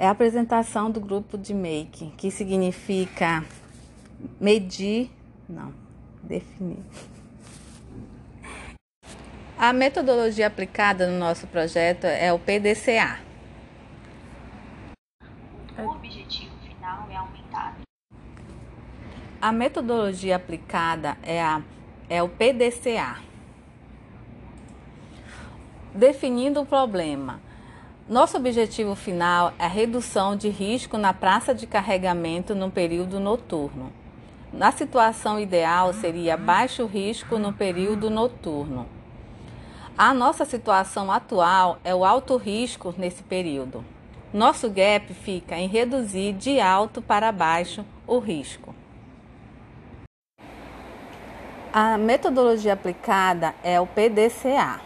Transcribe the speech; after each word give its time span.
é 0.00 0.06
a 0.06 0.12
apresentação 0.12 0.90
do 0.90 0.98
grupo 0.98 1.36
de 1.36 1.52
make, 1.52 2.06
que 2.16 2.30
significa 2.30 3.44
medir, 4.40 5.10
não, 5.46 5.74
definir. 6.22 6.82
A 9.58 9.74
metodologia 9.74 10.46
aplicada 10.46 11.06
no 11.06 11.18
nosso 11.18 11.46
projeto 11.48 12.06
é 12.06 12.32
o 12.32 12.38
PDCA. 12.38 13.20
O 15.76 15.82
objetivo 15.82 16.56
final 16.66 17.06
é 17.10 17.16
aumentar. 17.16 17.76
A 19.38 19.52
metodologia 19.52 20.36
aplicada 20.36 21.18
é, 21.22 21.42
a, 21.42 21.60
é 22.08 22.22
o 22.22 22.28
PDCA. 22.30 23.18
Definindo 25.94 26.62
o 26.62 26.64
problema. 26.64 27.49
Nosso 28.10 28.36
objetivo 28.36 28.96
final 28.96 29.52
é 29.56 29.66
a 29.66 29.68
redução 29.68 30.34
de 30.34 30.48
risco 30.48 30.98
na 30.98 31.14
praça 31.14 31.54
de 31.54 31.64
carregamento 31.64 32.56
no 32.56 32.68
período 32.68 33.20
noturno. 33.20 33.92
Na 34.52 34.72
situação 34.72 35.38
ideal 35.38 35.92
seria 35.92 36.36
baixo 36.36 36.86
risco 36.86 37.38
no 37.38 37.52
período 37.52 38.10
noturno. 38.10 38.88
A 39.96 40.12
nossa 40.12 40.44
situação 40.44 41.12
atual 41.12 41.78
é 41.84 41.94
o 41.94 42.04
alto 42.04 42.36
risco 42.36 42.92
nesse 42.98 43.22
período. 43.22 43.84
Nosso 44.34 44.68
gap 44.68 45.14
fica 45.14 45.56
em 45.56 45.68
reduzir 45.68 46.32
de 46.32 46.60
alto 46.60 47.00
para 47.00 47.30
baixo 47.30 47.84
o 48.08 48.18
risco. 48.18 48.74
A 51.72 51.96
metodologia 51.96 52.72
aplicada 52.72 53.54
é 53.62 53.80
o 53.80 53.86
PDCA. 53.86 54.80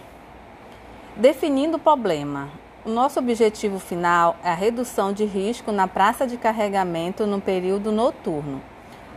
Definindo 1.17 1.79
o 1.79 1.81
problema, 1.81 2.51
o 2.85 2.91
nosso 2.91 3.19
objetivo 3.19 3.79
final 3.79 4.37
é 4.45 4.51
a 4.51 4.55
redução 4.55 5.11
de 5.11 5.25
risco 5.25 5.73
na 5.73 5.89
praça 5.89 6.27
de 6.27 6.37
carregamento 6.37 7.27
no 7.27 7.41
período 7.41 7.91
noturno. 7.91 8.61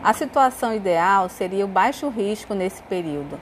A 0.02 0.14
situação 0.14 0.74
ideal 0.74 1.28
seria 1.28 1.66
o 1.66 1.68
baixo 1.68 2.08
risco 2.08 2.54
nesse 2.54 2.82
período 2.84 3.38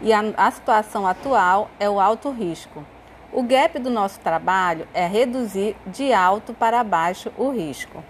e 0.00 0.14
a, 0.14 0.24
a 0.36 0.50
situação 0.50 1.06
atual 1.06 1.68
é 1.78 1.90
o 1.90 2.00
alto 2.00 2.30
risco. 2.30 2.82
O 3.30 3.42
gap 3.42 3.78
do 3.78 3.90
nosso 3.90 4.18
trabalho 4.20 4.88
é 4.94 5.06
reduzir 5.06 5.76
de 5.86 6.10
alto 6.10 6.54
para 6.54 6.82
baixo 6.82 7.30
o 7.36 7.50
risco. 7.50 8.02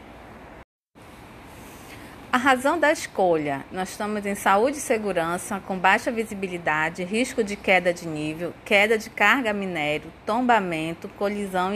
A 2.37 2.39
razão 2.39 2.79
da 2.79 2.93
escolha: 2.93 3.65
nós 3.73 3.89
estamos 3.89 4.27
em 4.27 4.35
saúde 4.35 4.77
e 4.77 4.81
segurança, 4.83 5.59
com 5.61 5.79
baixa 5.79 6.13
visibilidade, 6.13 7.03
risco 7.03 7.43
de 7.43 7.57
queda 7.57 7.95
de 7.95 8.07
nível, 8.07 8.53
queda 8.63 8.99
de 8.99 9.09
carga 9.09 9.55
minério, 9.55 10.13
tombamento, 10.27 11.09
colisão 11.17 11.73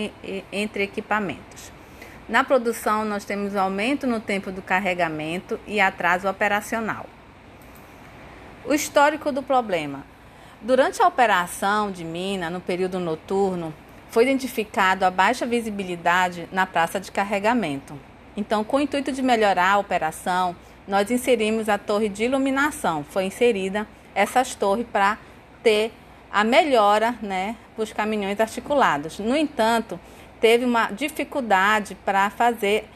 entre 0.52 0.82
equipamentos. 0.82 1.72
Na 2.28 2.44
produção, 2.44 3.06
nós 3.06 3.24
temos 3.24 3.56
aumento 3.56 4.06
no 4.06 4.20
tempo 4.20 4.52
do 4.52 4.60
carregamento 4.60 5.58
e 5.66 5.80
atraso 5.80 6.28
operacional. 6.28 7.06
O 8.66 8.74
histórico 8.74 9.32
do 9.32 9.42
problema. 9.42 10.04
Durante 10.60 11.00
a 11.00 11.08
operação 11.08 11.90
de 11.90 12.04
mina, 12.04 12.50
no 12.50 12.60
período 12.60 13.00
noturno, 13.00 13.72
foi 14.10 14.24
identificado 14.24 15.06
a 15.06 15.10
baixa 15.10 15.46
visibilidade 15.46 16.46
na 16.52 16.66
praça 16.66 17.00
de 17.00 17.10
carregamento. 17.10 18.09
Então, 18.36 18.62
com 18.64 18.76
o 18.76 18.80
intuito 18.80 19.12
de 19.12 19.22
melhorar 19.22 19.72
a 19.72 19.78
operação, 19.78 20.54
nós 20.86 21.10
inserimos 21.10 21.68
a 21.68 21.78
torre 21.78 22.08
de 22.08 22.24
iluminação. 22.24 23.04
Foi 23.04 23.24
inserida 23.24 23.86
essas 24.14 24.54
torres 24.54 24.86
para 24.90 25.18
ter 25.62 25.92
a 26.32 26.44
melhora 26.44 27.14
né, 27.20 27.56
para 27.74 27.82
os 27.82 27.92
caminhões 27.92 28.40
articulados. 28.40 29.18
No 29.18 29.36
entanto, 29.36 29.98
teve 30.40 30.64
uma 30.64 30.90
dificuldade 30.90 31.94
para 32.04 32.30
fazer 32.30 32.88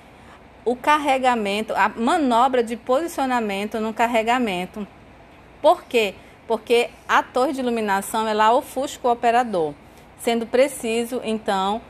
o 0.65 0.75
carregamento, 0.75 1.75
a 1.75 1.89
manobra 1.89 2.63
de 2.63 2.77
posicionamento 2.77 3.81
no 3.81 3.93
carregamento 3.93 4.87
por 5.65 5.83
quê? 5.85 6.15
Porque 6.47 6.91
a 7.09 7.23
torre 7.23 7.55
de 7.55 7.61
iluminação 7.61 8.29
ela 8.29 8.53
ofusca 8.53 9.09
o 9.09 9.11
operador, 9.11 9.73
sendo 10.19 10.45
preciso, 10.45 11.23
então, 11.25 11.81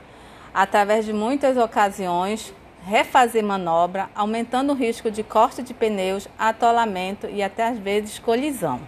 através 0.54 1.04
de 1.04 1.12
muitas 1.12 1.56
ocasiões, 1.56 2.54
refazer 2.84 3.43
manobra, 3.43 4.11
aumentando 4.15 4.72
o 4.72 4.77
risco 4.77 5.11
de 5.11 5.22
corte 5.22 5.62
de 5.62 5.72
pneus, 5.72 6.28
atolamento 6.39 7.27
e 7.27 7.43
até 7.43 7.67
às 7.67 7.78
vezes 7.78 8.19
colisão. 8.19 8.81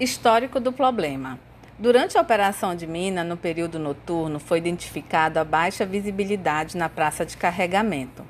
Histórico 0.00 0.58
do 0.58 0.72
problema. 0.72 1.38
Durante 1.78 2.16
a 2.16 2.20
operação 2.20 2.74
de 2.74 2.86
mina, 2.86 3.22
no 3.22 3.36
período 3.36 3.78
noturno, 3.78 4.40
foi 4.40 4.58
identificado 4.58 5.38
a 5.38 5.44
baixa 5.44 5.84
visibilidade 5.84 6.76
na 6.76 6.88
praça 6.88 7.26
de 7.26 7.36
carregamento. 7.36 8.24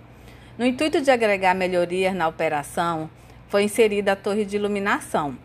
No 0.58 0.66
intuito 0.66 1.00
de 1.00 1.10
agregar 1.10 1.54
melhorias 1.54 2.14
na 2.14 2.26
operação, 2.26 3.08
foi 3.48 3.62
inserida 3.62 4.12
a 4.12 4.16
torre 4.16 4.44
de 4.44 4.56
iluminação. 4.56 5.38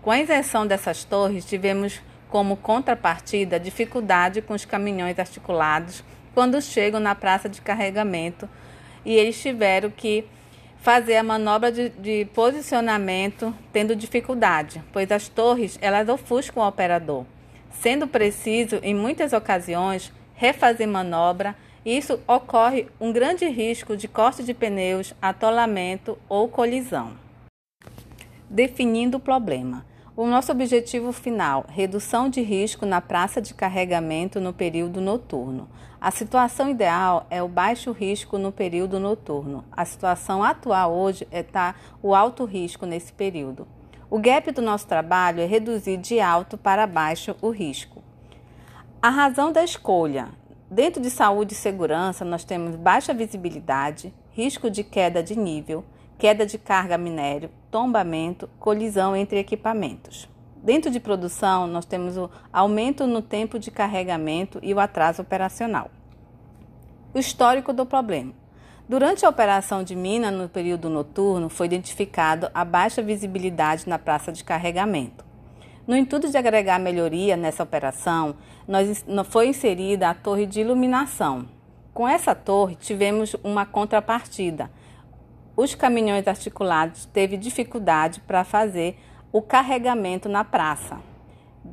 Com 0.00 0.10
a 0.10 0.18
inserção 0.18 0.66
dessas 0.66 1.04
torres, 1.04 1.44
tivemos 1.44 2.00
como 2.28 2.56
contrapartida 2.56 3.58
dificuldade 3.58 4.40
com 4.40 4.54
os 4.54 4.64
caminhões 4.64 5.18
articulados 5.18 6.04
quando 6.34 6.60
chegam 6.60 7.00
na 7.00 7.14
praça 7.14 7.48
de 7.48 7.60
carregamento 7.60 8.48
e 9.04 9.14
eles 9.14 9.40
tiveram 9.40 9.90
que 9.90 10.24
fazer 10.78 11.16
a 11.16 11.22
manobra 11.22 11.70
de, 11.70 11.90
de, 11.90 12.24
posicionamento 12.34 13.54
tendo 13.72 13.94
dificuldade, 13.96 14.82
pois 14.92 15.10
as 15.10 15.28
torres 15.28 15.78
elas 15.80 16.08
ofuscam 16.08 16.62
o 16.62 16.68
operador, 16.68 17.24
sendo 17.70 18.06
preciso 18.06 18.78
em 18.82 18.94
muitas 18.94 19.32
ocasiões 19.32 20.12
refazer 20.34 20.88
manobra. 20.88 21.54
Isso 21.84 22.20
ocorre 22.26 22.88
um 23.00 23.12
grande 23.12 23.46
risco 23.46 23.96
de 23.96 24.06
corte 24.06 24.42
de 24.42 24.52
pneus, 24.52 25.14
atolamento 25.20 26.18
ou 26.28 26.48
colisão 26.48 27.16
definindo 28.50 29.18
o 29.18 29.20
problema. 29.20 29.86
O 30.20 30.26
nosso 30.26 30.52
objetivo 30.52 31.12
final: 31.12 31.64
redução 31.66 32.28
de 32.28 32.42
risco 32.42 32.84
na 32.84 33.00
praça 33.00 33.40
de 33.40 33.54
carregamento 33.54 34.38
no 34.38 34.52
período 34.52 35.00
noturno. 35.00 35.66
A 35.98 36.10
situação 36.10 36.68
ideal 36.68 37.26
é 37.30 37.42
o 37.42 37.48
baixo 37.48 37.90
risco 37.90 38.36
no 38.36 38.52
período 38.52 39.00
noturno. 39.00 39.64
A 39.72 39.82
situação 39.86 40.44
atual 40.44 40.92
hoje 40.92 41.26
é 41.30 41.42
tá 41.42 41.74
o 42.02 42.14
alto 42.14 42.44
risco 42.44 42.84
nesse 42.84 43.14
período. 43.14 43.66
O 44.10 44.18
gap 44.18 44.52
do 44.52 44.60
nosso 44.60 44.86
trabalho 44.86 45.40
é 45.40 45.46
reduzir 45.46 45.96
de 45.96 46.20
alto 46.20 46.58
para 46.58 46.86
baixo 46.86 47.34
o 47.40 47.48
risco. 47.48 48.02
A 49.00 49.08
razão 49.08 49.50
da 49.50 49.64
escolha: 49.64 50.28
dentro 50.70 51.00
de 51.00 51.08
saúde 51.08 51.54
e 51.54 51.56
segurança, 51.56 52.26
nós 52.26 52.44
temos 52.44 52.76
baixa 52.76 53.14
visibilidade, 53.14 54.12
risco 54.32 54.68
de 54.68 54.84
queda 54.84 55.22
de 55.22 55.34
nível 55.34 55.82
queda 56.20 56.44
de 56.44 56.58
carga 56.58 56.98
minério, 56.98 57.48
tombamento, 57.70 58.46
colisão 58.58 59.16
entre 59.16 59.38
equipamentos. 59.38 60.28
Dentro 60.62 60.90
de 60.90 61.00
produção, 61.00 61.66
nós 61.66 61.86
temos 61.86 62.18
o 62.18 62.28
aumento 62.52 63.06
no 63.06 63.22
tempo 63.22 63.58
de 63.58 63.70
carregamento 63.70 64.58
e 64.62 64.74
o 64.74 64.78
atraso 64.78 65.22
operacional. 65.22 65.90
O 67.14 67.18
histórico 67.18 67.72
do 67.72 67.86
problema. 67.86 68.34
Durante 68.86 69.24
a 69.24 69.30
operação 69.30 69.82
de 69.82 69.96
mina 69.96 70.30
no 70.30 70.46
período 70.46 70.90
noturno, 70.90 71.48
foi 71.48 71.64
identificado 71.64 72.50
a 72.52 72.66
baixa 72.66 73.00
visibilidade 73.00 73.88
na 73.88 73.98
praça 73.98 74.30
de 74.30 74.44
carregamento. 74.44 75.24
No 75.86 75.96
intuito 75.96 76.28
de 76.28 76.36
agregar 76.36 76.78
melhoria 76.78 77.34
nessa 77.34 77.62
operação, 77.62 78.36
nós, 78.68 79.06
foi 79.24 79.48
inserida 79.48 80.10
a 80.10 80.14
torre 80.14 80.44
de 80.44 80.60
iluminação. 80.60 81.48
Com 81.94 82.06
essa 82.06 82.34
torre, 82.34 82.76
tivemos 82.76 83.34
uma 83.42 83.64
contrapartida 83.64 84.70
os 85.60 85.74
caminhões 85.74 86.26
articulados 86.26 87.04
teve 87.04 87.36
dificuldade 87.36 88.18
para 88.20 88.44
fazer 88.44 88.96
o 89.30 89.42
carregamento 89.42 90.26
na 90.26 90.42
praça, 90.42 90.98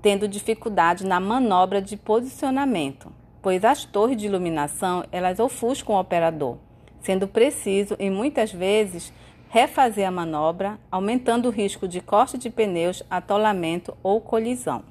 tendo 0.02 0.28
dificuldade 0.28 1.06
na 1.06 1.22
manobra 1.22 1.82
de 1.82 1.96
posicionamento, 1.96 3.10
pois 3.42 3.64
as 3.64 3.86
torres 3.86 4.18
de 4.18 4.26
iluminação 4.26 5.06
elas 5.10 5.40
ofuscam 5.40 5.96
o 5.96 6.00
operador, 6.02 6.58
sendo 7.00 7.30
preciso 7.30 7.96
e 7.98 8.10
muitas 8.10 8.52
vezes 8.52 9.14
refazer 9.48 10.06
a 10.06 10.12
manobra, 10.12 10.78
aumentando 10.92 11.48
o 11.48 11.52
risco 11.52 11.88
de 11.88 12.02
corte 12.02 12.38
de 12.38 12.50
pneus, 12.50 13.02
atolamento 13.10 13.96
ou 14.04 14.20
colisão. 14.20 14.84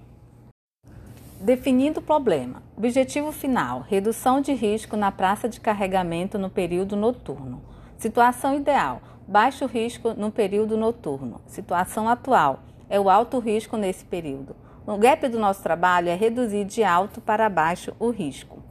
Definindo 1.39 2.01
o 2.01 2.03
problema. 2.03 2.63
Objetivo 2.75 3.31
final: 3.31 3.85
redução 3.87 4.41
de 4.41 4.55
risco 4.55 4.97
na 4.97 5.13
praça 5.13 5.51
de 5.51 5.61
carregamento 5.61 6.39
no 6.39 6.49
período 6.49 6.97
noturno. 6.97 7.76
Situação 7.99 8.55
ideal: 8.55 9.01
baixo 9.27 9.67
risco 9.67 10.13
no 10.15 10.31
período 10.31 10.77
noturno. 10.77 11.41
Situação 11.47 12.09
atual: 12.09 12.61
é 12.91 13.01
o 13.01 13.09
alto 13.09 13.39
risco 13.39 13.77
nesse 13.77 14.05
período. 14.05 14.55
O 14.87 14.97
gap 14.99 15.27
do 15.29 15.39
nosso 15.39 15.63
trabalho 15.63 16.09
é 16.09 16.15
reduzir 16.15 16.65
de 16.65 16.85
alto 16.85 17.21
para 17.21 17.49
baixo 17.49 17.93
o 17.99 18.11
risco. 18.11 18.63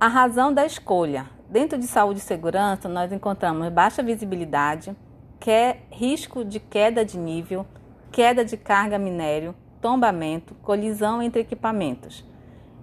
A 0.00 0.08
razão 0.08 0.52
da 0.52 0.64
escolha: 0.64 1.26
dentro 1.48 1.78
de 1.78 1.86
saúde 1.86 2.20
e 2.20 2.22
segurança, 2.22 2.88
nós 2.88 3.12
encontramos 3.12 3.68
baixa 3.68 4.02
visibilidade, 4.02 4.96
é 5.46 5.78
risco 5.90 6.44
de 6.44 6.58
queda 6.58 7.04
de 7.04 7.18
nível, 7.18 7.66
queda 8.10 8.44
de 8.44 8.56
carga 8.56 8.98
minério, 8.98 9.54
tombamento, 9.80 10.54
colisão 10.62 11.22
entre 11.22 11.42
equipamentos. 11.42 12.24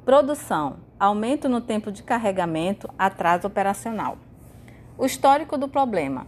Produção: 0.05 0.77
aumento 0.99 1.49
no 1.49 1.59
tempo 1.59 1.91
de 1.91 2.03
carregamento, 2.03 2.87
atraso 2.97 3.47
operacional. 3.47 4.17
O 4.97 5.05
histórico 5.05 5.57
do 5.57 5.67
problema. 5.67 6.25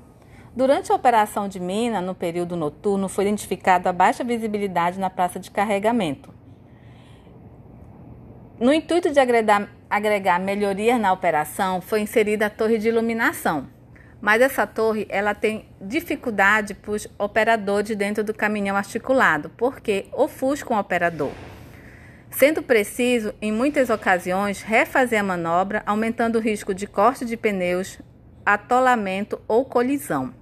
Durante 0.56 0.92
a 0.92 0.96
operação 0.96 1.48
de 1.48 1.60
mina, 1.60 2.02
no 2.02 2.14
período 2.14 2.56
noturno, 2.56 3.10
foi 3.10 3.24
identificada 3.24 3.90
a 3.90 3.94
baixa 3.94 4.24
visibilidade 4.24 5.00
na 5.00 5.10
praça 5.10 5.40
de 5.40 5.50
carregamento. 5.50 6.32
No 8.60 8.72
intuito 8.72 9.10
de 9.10 9.20
agregar, 9.20 9.70
agregar 9.90 10.40
melhorias 10.40 11.00
na 11.00 11.12
operação, 11.12 11.82
foi 11.82 12.02
inserida 12.02 12.46
a 12.46 12.50
torre 12.50 12.78
de 12.78 12.90
iluminação. 12.90 13.68
Mas 14.22 14.42
essa 14.42 14.68
torre 14.68 15.08
ela 15.10 15.34
tem 15.34 15.66
dificuldade 15.80 16.74
para 16.74 16.92
os 16.92 17.08
operadores 17.18 17.96
dentro 17.96 18.24
do 18.24 18.34
caminhão 18.34 18.76
articulado, 18.76 19.50
porque 19.58 20.08
ofusca 20.12 20.74
o 20.74 20.78
operador. 20.78 21.32
Sendo 22.30 22.62
preciso, 22.62 23.34
em 23.42 23.52
muitas 23.52 23.90
ocasiões, 23.90 24.62
refazer 24.62 25.20
a 25.20 25.24
manobra, 25.24 25.82
aumentando 25.86 26.38
o 26.38 26.42
risco 26.42 26.74
de 26.74 26.86
corte 26.86 27.26
de 27.26 27.36
pneus, 27.36 28.00
atolamento 28.46 29.42
ou 29.48 29.66
colisão. 29.66 30.34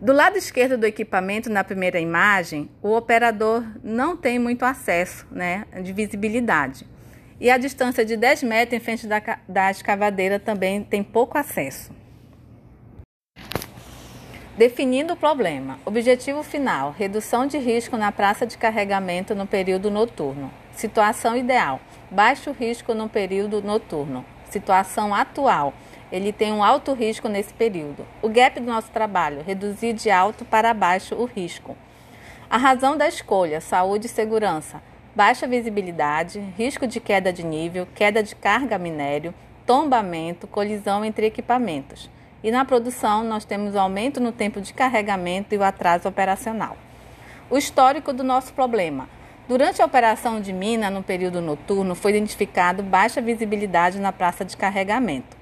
Do 0.00 0.12
lado 0.12 0.36
esquerdo 0.36 0.76
do 0.76 0.84
equipamento, 0.84 1.48
na 1.48 1.62
primeira 1.62 2.00
imagem, 2.00 2.68
o 2.82 2.92
operador 2.96 3.64
não 3.84 4.16
tem 4.16 4.38
muito 4.38 4.64
acesso 4.64 5.26
né, 5.30 5.64
de 5.80 5.92
visibilidade. 5.92 6.84
E 7.40 7.50
a 7.50 7.56
distância 7.56 8.04
de 8.04 8.16
10 8.16 8.42
metros 8.42 8.80
em 8.80 8.84
frente 8.84 9.06
da, 9.06 9.22
da 9.48 9.70
escavadeira 9.70 10.40
também 10.40 10.82
tem 10.82 11.02
pouco 11.02 11.38
acesso. 11.38 11.92
Definindo 14.56 15.14
o 15.14 15.16
problema. 15.16 15.78
Objetivo 15.84 16.42
final: 16.42 16.94
redução 16.96 17.46
de 17.46 17.58
risco 17.58 17.96
na 17.96 18.12
praça 18.12 18.46
de 18.46 18.58
carregamento 18.58 19.34
no 19.34 19.46
período 19.46 19.90
noturno. 19.90 20.52
Situação 20.72 21.36
ideal: 21.36 21.80
baixo 22.10 22.52
risco 22.52 22.92
no 22.92 23.08
período 23.08 23.62
noturno. 23.62 24.24
Situação 24.50 25.14
atual: 25.14 25.72
ele 26.12 26.30
tem 26.30 26.52
um 26.52 26.62
alto 26.62 26.92
risco 26.92 27.26
nesse 27.26 27.54
período. 27.54 28.06
O 28.20 28.28
gap 28.28 28.60
do 28.60 28.66
nosso 28.66 28.90
trabalho, 28.90 29.42
reduzir 29.42 29.94
de 29.94 30.10
alto 30.10 30.44
para 30.44 30.74
baixo 30.74 31.14
o 31.14 31.24
risco. 31.24 31.74
A 32.50 32.58
razão 32.58 32.98
da 32.98 33.08
escolha, 33.08 33.62
saúde 33.62 34.06
e 34.06 34.10
segurança, 34.10 34.82
baixa 35.16 35.46
visibilidade, 35.46 36.38
risco 36.58 36.86
de 36.86 37.00
queda 37.00 37.32
de 37.32 37.42
nível, 37.42 37.88
queda 37.94 38.22
de 38.22 38.36
carga 38.36 38.76
minério, 38.76 39.32
tombamento, 39.64 40.46
colisão 40.46 41.02
entre 41.02 41.24
equipamentos. 41.24 42.10
E 42.44 42.50
na 42.50 42.62
produção, 42.62 43.24
nós 43.24 43.46
temos 43.46 43.74
aumento 43.74 44.20
no 44.20 44.32
tempo 44.32 44.60
de 44.60 44.74
carregamento 44.74 45.54
e 45.54 45.58
o 45.58 45.62
atraso 45.62 46.06
operacional. 46.06 46.76
O 47.48 47.56
histórico 47.56 48.12
do 48.12 48.22
nosso 48.22 48.52
problema. 48.52 49.08
Durante 49.48 49.80
a 49.80 49.86
operação 49.86 50.42
de 50.42 50.52
mina 50.52 50.90
no 50.90 51.02
período 51.02 51.40
noturno, 51.40 51.94
foi 51.94 52.10
identificado 52.10 52.82
baixa 52.82 53.20
visibilidade 53.20 53.98
na 53.98 54.12
praça 54.12 54.44
de 54.44 54.58
carregamento. 54.58 55.41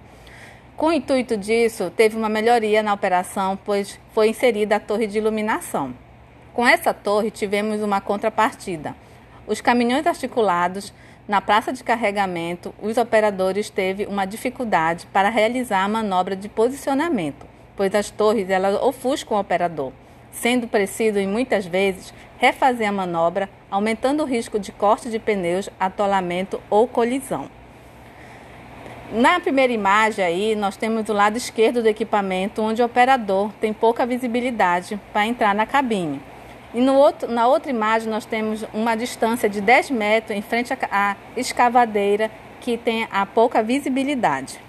Com 0.81 0.87
o 0.87 0.93
intuito 0.94 1.37
disso, 1.37 1.93
teve 1.94 2.17
uma 2.17 2.31
melhoria 2.31 2.82
na 2.82 2.94
operação, 2.94 3.59
pois 3.67 4.00
foi 4.15 4.31
inserida 4.31 4.77
a 4.77 4.81
torre 4.81 5.06
de 5.06 5.19
iluminação. 5.19 5.94
Com 6.55 6.67
essa 6.67 6.94
torre, 6.94 7.31
tivemos 7.31 7.82
uma 7.82 8.00
contrapartida. 8.00 8.97
Os 9.47 9.61
caminhões 9.61 10.06
articulados 10.06 10.91
na 11.29 11.43
praça 11.43 11.71
de 11.71 11.85
carregamento, 11.85 12.75
os 12.81 12.97
operadores 12.97 13.69
teve 13.69 14.06
uma 14.06 14.25
dificuldade 14.25 15.06
para 15.12 15.29
realizar 15.29 15.85
a 15.85 15.88
manobra 15.88 16.35
de 16.35 16.49
posicionamento, 16.49 17.44
pois 17.76 17.94
as 17.94 18.11
torres 18.11 18.49
elas 18.49 18.81
ofuscam 18.83 19.37
o 19.37 19.41
operador, 19.41 19.93
sendo 20.33 20.67
preciso, 20.67 21.19
em 21.19 21.29
muitas 21.29 21.67
vezes, 21.67 22.15
refazer 22.38 22.88
a 22.88 22.93
manobra, 22.93 23.50
aumentando 23.71 24.23
o 24.23 24.26
risco 24.26 24.59
de 24.59 24.73
corte 24.73 25.11
de 25.11 25.19
pneus, 25.19 25.69
atolamento 25.79 26.59
ou 26.71 26.88
colisão. 26.88 27.60
Na 29.12 29.41
primeira 29.41 29.73
imagem 29.73 30.25
aí, 30.25 30.55
nós 30.55 30.77
temos 30.77 31.09
o 31.09 31.12
lado 31.12 31.37
esquerdo 31.37 31.83
do 31.83 31.89
equipamento, 31.89 32.62
onde 32.62 32.81
o 32.81 32.85
operador 32.85 33.51
tem 33.61 33.73
pouca 33.73 34.07
visibilidade 34.07 35.01
para 35.12 35.27
entrar 35.27 35.53
na 35.53 35.67
cabine. 35.67 36.23
E 36.73 36.81
no 36.81 36.95
outro, 36.95 37.29
na 37.29 37.49
outra 37.49 37.73
imagem, 37.73 38.09
nós 38.09 38.25
temos 38.25 38.65
uma 38.73 38.95
distância 38.95 39.49
de 39.49 39.61
10 39.61 39.91
metros 39.91 40.39
em 40.39 40.41
frente 40.41 40.73
à 40.93 41.17
escavadeira, 41.37 42.31
que 42.61 42.77
tem 42.77 43.09
a 43.11 43.27
pouca 43.27 43.65
visibilidade. 43.65 44.61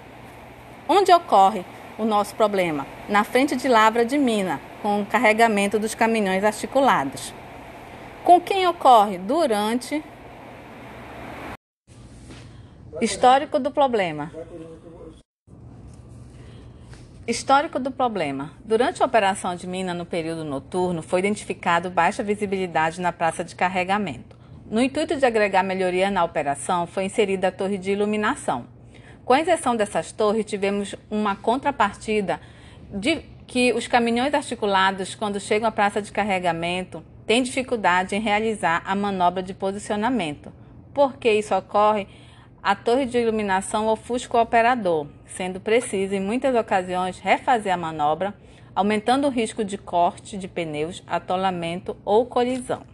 Onde 0.88 1.12
ocorre 1.12 1.64
o 1.96 2.04
nosso 2.04 2.34
problema? 2.34 2.84
Na 3.08 3.22
frente 3.22 3.54
de 3.54 3.68
lavra 3.68 4.04
de 4.04 4.18
mina, 4.18 4.60
com 4.82 5.02
o 5.02 5.06
carregamento 5.06 5.78
dos 5.78 5.94
caminhões 5.94 6.42
articulados. 6.42 7.32
Com 8.24 8.40
quem 8.40 8.66
ocorre? 8.66 9.18
Durante 9.18 10.02
Histórico 13.00 13.58
do 13.58 13.70
problema. 13.70 14.30
Histórico 17.26 17.78
do 17.78 17.90
problema. 17.90 18.52
Durante 18.64 19.02
a 19.02 19.06
operação 19.06 19.56
de 19.56 19.66
mina 19.66 19.94
no 19.94 20.04
período 20.04 20.44
noturno, 20.44 21.02
foi 21.02 21.20
identificado 21.20 21.90
baixa 21.90 22.22
visibilidade 22.22 23.00
na 23.00 23.12
praça 23.12 23.42
de 23.42 23.54
carregamento. 23.54 24.36
No 24.70 24.80
intuito 24.80 25.16
de 25.16 25.24
agregar 25.24 25.62
melhoria 25.62 26.10
na 26.10 26.22
operação, 26.24 26.86
foi 26.86 27.04
inserida 27.04 27.48
a 27.48 27.52
torre 27.52 27.78
de 27.78 27.92
iluminação. 27.92 28.66
Com 29.24 29.32
a 29.32 29.40
inserção 29.40 29.74
dessas 29.74 30.12
torres, 30.12 30.44
tivemos 30.44 30.94
uma 31.10 31.34
contrapartida 31.34 32.40
de 32.90 33.22
que 33.46 33.72
os 33.72 33.86
caminhões 33.86 34.34
articulados, 34.34 35.14
quando 35.14 35.40
chegam 35.40 35.68
à 35.68 35.72
praça 35.72 36.02
de 36.02 36.12
carregamento, 36.12 37.02
têm 37.26 37.42
dificuldade 37.42 38.14
em 38.14 38.20
realizar 38.20 38.82
a 38.84 38.94
manobra 38.94 39.42
de 39.42 39.54
posicionamento. 39.54 40.52
Por 40.92 41.16
que 41.16 41.32
isso 41.32 41.54
ocorre? 41.54 42.06
A 42.62 42.76
torre 42.76 43.06
de 43.06 43.18
iluminação 43.18 43.88
ofusca 43.88 44.38
o 44.38 44.40
operador, 44.40 45.08
sendo 45.26 45.58
preciso, 45.58 46.14
em 46.14 46.20
muitas 46.20 46.54
ocasiões, 46.54 47.18
refazer 47.18 47.74
a 47.74 47.76
manobra, 47.76 48.32
aumentando 48.72 49.26
o 49.26 49.30
risco 49.30 49.64
de 49.64 49.76
corte 49.76 50.38
de 50.38 50.46
pneus, 50.46 51.02
atolamento 51.04 51.96
ou 52.04 52.24
colisão. 52.24 52.84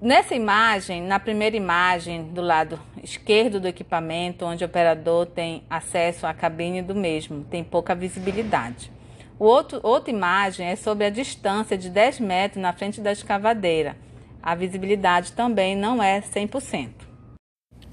Nessa 0.00 0.34
imagem, 0.34 1.02
na 1.02 1.20
primeira 1.20 1.54
imagem 1.54 2.24
do 2.24 2.40
lado 2.40 2.80
esquerdo 3.02 3.60
do 3.60 3.68
equipamento, 3.68 4.46
onde 4.46 4.64
o 4.64 4.66
operador 4.66 5.26
tem 5.26 5.64
acesso 5.68 6.26
à 6.26 6.32
cabine 6.32 6.80
do 6.80 6.94
mesmo, 6.94 7.44
tem 7.44 7.62
pouca 7.62 7.94
visibilidade. 7.94 8.90
O 9.38 9.44
outro, 9.44 9.78
outra 9.82 10.10
imagem 10.10 10.66
é 10.66 10.74
sobre 10.74 11.04
a 11.04 11.10
distância 11.10 11.76
de 11.76 11.90
10 11.90 12.20
metros 12.20 12.62
na 12.62 12.72
frente 12.72 12.98
da 12.98 13.12
escavadeira 13.12 14.07
a 14.42 14.54
visibilidade 14.54 15.32
também 15.32 15.76
não 15.76 16.02
é 16.02 16.20
100%. 16.20 16.90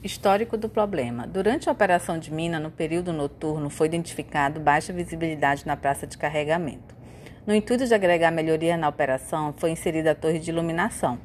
Histórico 0.03 0.55
do 0.55 0.69
problema. 0.69 1.25
Durante 1.25 1.67
a 1.67 1.71
operação 1.71 2.19
de 2.19 2.31
mina, 2.31 2.59
no 2.59 2.69
período 2.69 3.11
noturno, 3.11 3.69
foi 3.69 3.87
identificado 3.87 4.59
baixa 4.59 4.93
visibilidade 4.93 5.65
na 5.65 5.75
praça 5.75 6.05
de 6.05 6.17
carregamento. 6.17 6.95
No 7.47 7.55
intuito 7.55 7.87
de 7.87 7.93
agregar 7.93 8.31
melhoria 8.31 8.77
na 8.77 8.87
operação, 8.87 9.53
foi 9.57 9.71
inserida 9.71 10.11
a 10.11 10.15
torre 10.15 10.39
de 10.39 10.51
iluminação. 10.51 11.19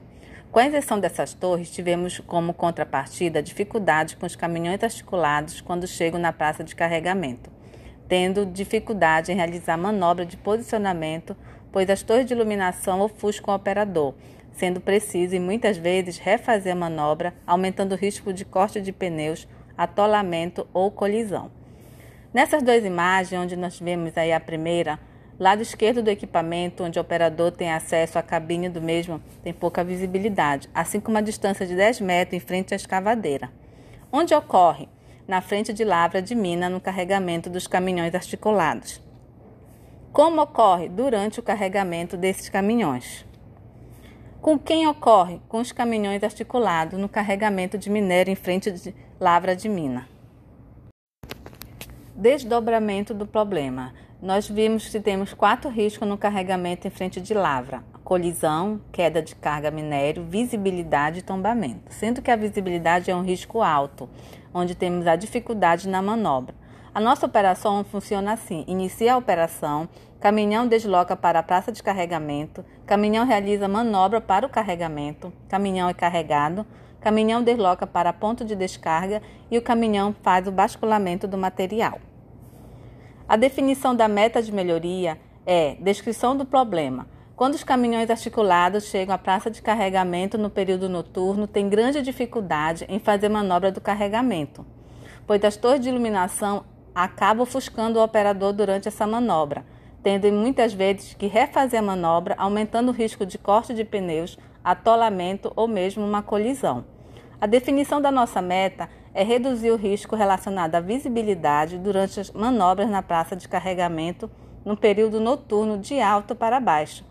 Com 0.51 0.59
a 0.59 0.67
inserção 0.67 0.99
dessas 0.99 1.33
torres, 1.33 1.71
tivemos 1.71 2.19
como 2.21 2.53
contrapartida 2.53 3.43
dificuldades 3.43 4.15
com 4.15 4.27
os 4.27 4.35
caminhões 4.35 4.83
articulados 4.83 5.61
quando 5.61 5.87
chegam 5.87 6.19
na 6.19 6.33
praça 6.33 6.65
de 6.65 6.75
carregamento, 6.75 7.51
tendo 8.09 8.45
dificuldade 8.45 9.31
em 9.31 9.37
realizar 9.37 9.77
manobra 9.77 10.27
de 10.27 10.37
posicionamento, 10.37 11.37
pois 11.71 11.89
as 11.89 12.03
torres 12.03 12.27
de 12.27 12.35
iluminação 12.35 13.01
ofuscam 13.01 13.53
o 13.53 13.57
operador, 13.57 14.15
sendo 14.61 14.79
preciso 14.79 15.35
e 15.35 15.41
muitas 15.41 15.79
vezes 15.79 16.19
refazer 16.19 16.75
a 16.75 16.77
manobra, 16.77 17.33
aumentando 17.47 17.93
o 17.93 17.97
risco 17.97 18.31
de 18.31 18.45
corte 18.45 18.79
de 18.79 18.93
pneus, 18.93 19.49
atolamento 19.77 20.69
ou 20.75 20.91
colisão. 20.91 21.51
Nessas 22.33 22.63
duas 22.63 22.85
imagens, 22.85 23.41
onde 23.41 23.57
nós 23.57 23.81
vemos 23.81 24.17
aí 24.19 24.31
a 24.35 24.39
primeira, 24.39 25.01
lado 25.39 25.63
esquerdo 25.63 26.03
do 26.03 26.11
equipamento, 26.11 26.85
onde 26.85 26.99
o 26.99 27.03
operador 27.03 27.51
tem 27.51 27.73
acesso 27.73 28.19
à 28.19 28.23
cabine 28.23 28.69
do 28.69 28.83
mesmo, 28.83 29.23
tem 29.43 29.55
pouca 29.55 29.83
visibilidade, 29.83 30.69
assim 30.75 31.01
como 31.01 31.17
a 31.17 31.23
distância 31.23 31.67
de 31.67 31.75
10 31.75 32.03
metros 32.03 32.37
em 32.37 32.47
frente 32.47 32.75
à 32.75 32.77
escavadeira. 32.77 33.51
Onde 34.13 34.35
ocorre? 34.35 34.91
Na 35.27 35.41
frente 35.41 35.73
de 35.73 35.85
lavra 35.85 36.21
de 36.21 36.35
mina 36.35 36.69
no 36.69 36.83
carregamento 36.83 37.49
dos 37.49 37.67
caminhões 37.67 38.15
articulados. 38.15 39.01
Como 40.13 40.43
ocorre? 40.43 40.87
Durante 40.91 41.41
o 41.41 41.43
carregamento 41.43 42.15
desses 42.15 42.51
caminhões. 42.51 43.30
Com 44.41 44.59
quem 44.59 44.89
ocorre? 44.89 45.39
Com 45.51 45.61
os 45.61 45.71
caminhões 45.71 46.23
articulados 46.23 46.99
no 46.99 47.11
carregamento 47.11 47.77
de 47.77 47.91
minério 47.91 48.33
em 48.33 48.35
frente 48.35 48.71
de 48.71 48.95
lavra 49.21 49.55
de 49.55 49.69
mina. 49.69 50.09
Desdobramento 52.17 53.13
do 53.13 53.27
problema. 53.27 53.93
Nós 54.23 54.49
vimos 54.49 54.89
que 54.89 54.99
temos 54.99 55.35
quatro 55.35 55.69
riscos 55.69 56.09
no 56.09 56.17
carregamento 56.17 56.87
em 56.89 56.91
frente 56.91 57.21
de 57.21 57.35
lavra: 57.35 57.85
colisão, 58.03 58.81
queda 58.91 59.21
de 59.21 59.35
carga 59.35 59.71
minério, 59.71 60.25
visibilidade 60.25 61.19
e 61.19 61.23
tombamento. 61.23 61.93
Sendo 61.93 62.23
que 62.23 62.31
a 62.31 62.37
visibilidade 62.37 63.11
é 63.11 63.15
um 63.15 63.23
risco 63.23 63.61
alto, 63.61 64.09
onde 64.55 64.75
temos 64.75 65.07
a 65.07 65.17
dificuldade 65.17 65.87
na 65.87 66.01
manobra. 66.01 66.55
A 66.95 67.01
nossa 67.01 67.27
operação 67.27 67.85
funciona 67.85 68.33
assim: 68.33 68.65
inicia 68.67 69.13
a 69.13 69.19
operação, 69.19 69.87
caminhão 70.21 70.69
desloca 70.69 71.17
para 71.17 71.39
a 71.39 71.43
praça 71.43 71.73
de 71.73 71.83
carregamento, 71.83 72.63
caminhão 72.85 73.27
realiza 73.27 73.67
manobra 73.67 74.21
para 74.21 74.47
o 74.47 74.51
carregamento, 74.51 75.33
caminhão 75.49 75.89
é 75.89 75.95
carregado, 75.95 76.67
caminhão 77.01 77.43
desloca 77.43 77.87
para 77.87 78.13
ponto 78.13 78.45
de 78.45 78.55
descarga 78.55 79.23
e 79.51 79.57
o 79.57 79.63
caminhão 79.63 80.15
faz 80.23 80.47
o 80.47 80.53
basculamento 80.53 81.27
do 81.27 81.39
material. 81.39 81.99
A 83.27 83.37
definição 83.37 83.97
da 83.97 84.07
meta 84.09 84.43
de 84.43 84.53
melhoria 84.53 85.19
é 85.47 85.77
descrição 85.81 86.37
do 86.37 86.45
problema. 86.45 87.07
Quando 87.35 87.55
os 87.55 87.65
caminhões 87.65 88.11
articulados 88.11 88.85
chegam 88.85 89.15
à 89.15 89.19
praça 89.19 89.51
de 89.51 89.63
carregamento 89.63 90.37
no 90.37 90.51
período 90.51 90.91
noturno, 90.91 91.47
tem 91.47 91.71
grande 91.71 92.03
dificuldade 92.03 92.85
em 92.91 92.99
fazer 92.99 93.31
manobra 93.31 93.73
do 93.73 93.81
carregamento, 93.81 94.67
pois 95.27 95.43
as 95.43 95.57
torres 95.57 95.81
de 95.81 95.89
iluminação 95.89 96.65
acabam 96.95 97.45
ofuscando 97.45 97.99
o 97.99 98.03
operador 98.03 98.53
durante 98.53 98.89
essa 98.89 99.07
manobra, 99.07 99.65
tendo 100.03 100.31
muitas 100.33 100.73
vezes 100.73 101.15
que 101.15 101.27
refazer 101.27 101.81
a 101.81 101.83
manobra, 101.83 102.35
aumentando 102.39 102.91
o 102.91 102.95
risco 102.95 103.27
de 103.27 103.39
corte 103.39 103.75
de 103.75 103.85
pneus, 103.85 104.39
atolamento 104.65 105.53
ou 105.57 105.69
mesmo 105.69 106.05
uma 106.05 106.23
colisão. 106.23 106.85
A 107.41 107.47
definição 107.47 108.01
da 108.01 108.11
nossa 108.11 108.43
meta 108.43 108.89
é 109.15 109.23
reduzir 109.23 109.71
o 109.71 109.77
risco 109.77 110.15
relacionado 110.15 110.75
à 110.75 110.81
visibilidade 110.81 111.79
durante 111.79 112.21
as 112.21 112.31
manobras 112.31 112.89
na 112.89 113.03
praça 113.03 113.35
de 113.35 113.49
carregamento 113.49 114.31
no 114.65 114.77
período 114.77 115.19
noturno 115.21 115.79
de 115.79 116.01
alto 116.01 116.35
para 116.35 116.61
baixo, 116.61 117.05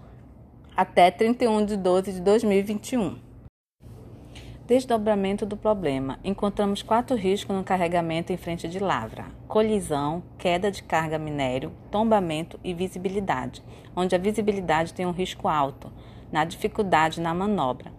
até 0.76 1.12
31 1.12 1.66
de 1.66 1.76
12 1.76 2.14
de 2.14 2.22
2021. 2.22 3.29
Desdobramento 4.70 5.48
do 5.48 5.58
problema. 5.58 6.20
Encontramos 6.24 6.84
quatro 6.84 7.18
riscos 7.18 7.56
no 7.56 7.64
carregamento 7.64 8.32
em 8.32 8.38
frente 8.38 8.68
de 8.68 8.78
lavra: 8.78 9.26
colisão, 9.48 10.22
queda 10.38 10.70
de 10.70 10.84
carga 10.84 11.18
minério, 11.18 11.72
tombamento 11.90 12.60
e 12.64 12.72
visibilidade, 12.72 13.64
onde 13.96 14.14
a 14.14 14.20
visibilidade 14.20 14.94
tem 14.94 15.08
um 15.08 15.12
risco 15.12 15.48
alto, 15.48 15.92
na 16.32 16.46
dificuldade 16.46 17.20
na 17.20 17.34
manobra. 17.34 17.92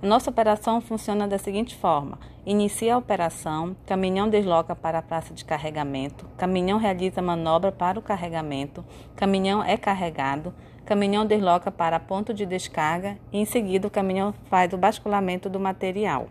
A 0.00 0.06
nossa 0.06 0.30
operação 0.30 0.80
funciona 0.80 1.26
da 1.26 1.38
seguinte 1.38 1.74
forma: 1.74 2.20
inicia 2.46 2.94
a 2.94 2.98
operação, 2.98 3.74
caminhão 3.84 4.28
desloca 4.28 4.76
para 4.76 4.98
a 4.98 5.02
praça 5.02 5.34
de 5.34 5.44
carregamento, 5.44 6.28
caminhão 6.36 6.78
realiza 6.78 7.20
manobra 7.20 7.72
para 7.72 7.98
o 7.98 8.02
carregamento, 8.02 8.84
caminhão 9.16 9.60
é 9.60 9.76
carregado, 9.76 10.54
caminhão 10.84 11.24
desloca 11.24 11.70
para 11.70 12.00
ponto 12.00 12.34
de 12.34 12.44
descarga 12.44 13.16
e 13.32 13.38
em 13.38 13.44
seguida 13.44 13.86
o 13.86 13.90
caminhão 13.90 14.34
faz 14.50 14.72
o 14.72 14.78
basculamento 14.78 15.48
do 15.48 15.60
material. 15.60 16.28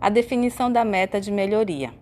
A 0.00 0.08
definição 0.08 0.70
da 0.70 0.84
meta 0.84 1.20
de 1.20 1.30
melhoria. 1.30 1.92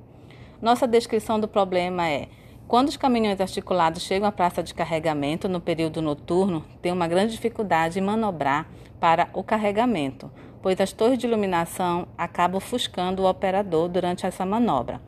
Nossa 0.60 0.86
descrição 0.86 1.38
do 1.38 1.48
problema 1.48 2.08
é: 2.08 2.28
quando 2.68 2.88
os 2.88 2.96
caminhões 2.96 3.40
articulados 3.40 4.02
chegam 4.02 4.28
à 4.28 4.32
praça 4.32 4.62
de 4.62 4.74
carregamento 4.74 5.48
no 5.48 5.60
período 5.60 6.02
noturno, 6.02 6.64
tem 6.82 6.92
uma 6.92 7.08
grande 7.08 7.32
dificuldade 7.32 7.98
em 7.98 8.02
manobrar 8.02 8.68
para 8.98 9.28
o 9.32 9.42
carregamento, 9.42 10.30
pois 10.60 10.80
as 10.80 10.92
torres 10.92 11.18
de 11.18 11.26
iluminação 11.26 12.08
acabam 12.18 12.58
ofuscando 12.58 13.22
o 13.22 13.28
operador 13.28 13.88
durante 13.88 14.26
essa 14.26 14.44
manobra 14.44 15.00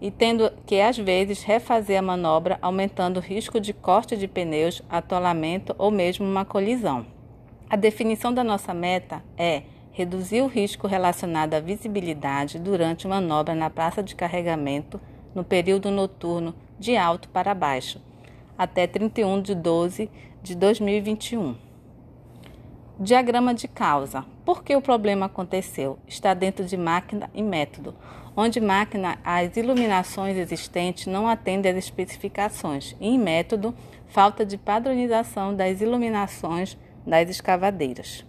e 0.00 0.10
tendo 0.10 0.50
que, 0.64 0.80
às 0.80 0.96
vezes, 0.96 1.42
refazer 1.42 1.98
a 1.98 2.02
manobra, 2.02 2.58
aumentando 2.62 3.18
o 3.18 3.22
risco 3.22 3.60
de 3.60 3.72
corte 3.72 4.16
de 4.16 4.26
pneus, 4.26 4.80
atolamento 4.88 5.74
ou 5.76 5.90
mesmo 5.90 6.24
uma 6.26 6.44
colisão. 6.44 7.04
A 7.68 7.76
definição 7.76 8.32
da 8.32 8.42
nossa 8.42 8.72
meta 8.72 9.22
é 9.36 9.62
reduzir 9.92 10.40
o 10.40 10.46
risco 10.46 10.86
relacionado 10.86 11.54
à 11.54 11.60
visibilidade 11.60 12.58
durante 12.58 13.06
manobra 13.06 13.54
na 13.54 13.68
praça 13.68 14.02
de 14.02 14.14
carregamento 14.14 15.00
no 15.34 15.44
período 15.44 15.90
noturno 15.90 16.54
de 16.78 16.96
alto 16.96 17.28
para 17.28 17.54
baixo, 17.54 18.00
até 18.56 18.86
31 18.86 19.42
de 19.42 19.54
12 19.54 20.10
de 20.42 20.54
2021. 20.54 21.54
Diagrama 22.98 23.54
de 23.54 23.68
causa. 23.68 24.24
Por 24.44 24.64
que 24.64 24.74
o 24.74 24.82
problema 24.82 25.26
aconteceu? 25.26 25.98
Está 26.06 26.34
dentro 26.34 26.64
de 26.64 26.76
máquina 26.76 27.30
e 27.34 27.42
método 27.42 27.94
onde 28.36 28.60
máquina 28.60 29.18
as 29.24 29.56
iluminações 29.56 30.36
existentes 30.36 31.06
não 31.06 31.28
atendem 31.28 31.72
às 31.72 31.78
especificações 31.78 32.96
e 33.00 33.08
em 33.08 33.18
método 33.18 33.74
falta 34.08 34.44
de 34.44 34.56
padronização 34.56 35.54
das 35.54 35.80
iluminações 35.80 36.76
das 37.06 37.28
escavadeiras. 37.28 38.24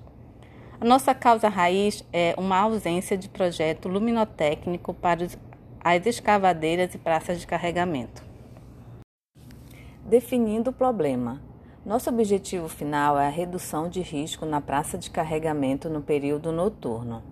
A 0.79 0.85
nossa 0.85 1.13
causa 1.13 1.47
raiz 1.47 2.03
é 2.11 2.33
uma 2.37 2.57
ausência 2.57 3.15
de 3.15 3.29
projeto 3.29 3.87
luminotécnico 3.87 4.93
para 4.93 5.27
as 5.83 6.05
escavadeiras 6.05 6.95
e 6.95 6.97
praças 6.97 7.39
de 7.39 7.45
carregamento. 7.45 8.23
Definindo 10.03 10.71
o 10.71 10.73
problema. 10.73 11.39
Nosso 11.85 12.09
objetivo 12.09 12.67
final 12.67 13.19
é 13.19 13.27
a 13.27 13.29
redução 13.29 13.89
de 13.89 14.01
risco 14.01 14.45
na 14.45 14.59
praça 14.59 14.97
de 14.97 15.09
carregamento 15.09 15.89
no 15.89 16.01
período 16.01 16.51
noturno. 16.51 17.23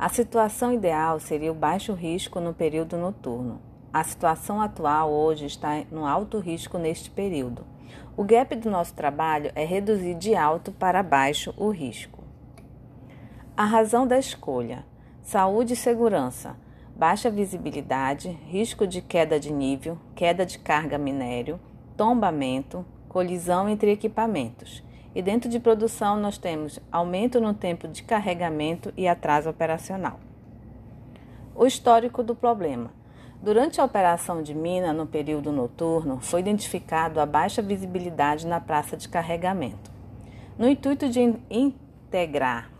A 0.00 0.08
situação 0.08 0.72
ideal 0.72 1.20
seria 1.20 1.52
o 1.52 1.54
baixo 1.54 1.92
risco 1.92 2.40
no 2.40 2.54
período 2.54 2.96
noturno. 2.96 3.60
A 3.92 4.02
situação 4.02 4.58
atual 4.58 5.12
hoje 5.12 5.44
está 5.44 5.84
no 5.92 6.06
alto 6.06 6.38
risco 6.38 6.78
neste 6.78 7.10
período. 7.10 7.66
O 8.16 8.24
gap 8.24 8.56
do 8.56 8.70
nosso 8.70 8.94
trabalho 8.94 9.52
é 9.54 9.62
reduzir 9.62 10.14
de 10.14 10.34
alto 10.34 10.72
para 10.72 11.02
baixo 11.02 11.52
o 11.54 11.68
risco. 11.68 12.24
A 13.54 13.66
razão 13.66 14.06
da 14.06 14.18
escolha: 14.18 14.86
saúde 15.20 15.74
e 15.74 15.76
segurança, 15.76 16.56
baixa 16.96 17.28
visibilidade, 17.28 18.30
risco 18.46 18.86
de 18.86 19.02
queda 19.02 19.38
de 19.38 19.52
nível, 19.52 19.98
queda 20.14 20.46
de 20.46 20.58
carga 20.60 20.96
minério, 20.96 21.60
tombamento, 21.94 22.86
colisão 23.06 23.68
entre 23.68 23.92
equipamentos. 23.92 24.82
E 25.14 25.20
dentro 25.20 25.50
de 25.50 25.58
produção 25.58 26.18
nós 26.18 26.38
temos 26.38 26.78
aumento 26.90 27.40
no 27.40 27.52
tempo 27.52 27.88
de 27.88 28.02
carregamento 28.02 28.92
e 28.96 29.08
atraso 29.08 29.50
operacional. 29.50 30.20
O 31.54 31.66
histórico 31.66 32.22
do 32.22 32.34
problema. 32.34 32.92
Durante 33.42 33.80
a 33.80 33.84
operação 33.84 34.42
de 34.42 34.54
mina 34.54 34.92
no 34.92 35.06
período 35.06 35.50
noturno, 35.50 36.20
foi 36.20 36.40
identificado 36.40 37.18
a 37.18 37.26
baixa 37.26 37.62
visibilidade 37.62 38.46
na 38.46 38.60
praça 38.60 38.96
de 38.96 39.08
carregamento. 39.08 39.90
No 40.58 40.68
intuito 40.68 41.08
de 41.08 41.34
integrar, 41.50 42.70